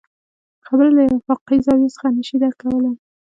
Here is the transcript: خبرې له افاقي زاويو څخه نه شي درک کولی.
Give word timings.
خبرې 0.67 0.89
له 0.97 1.03
افاقي 1.17 1.57
زاويو 1.65 1.93
څخه 1.95 2.07
نه 2.17 2.21
شي 2.27 2.35
درک 2.41 2.57
کولی. 2.61 2.91